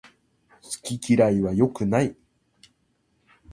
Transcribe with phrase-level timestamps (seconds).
[0.63, 2.17] 好き嫌いは良くない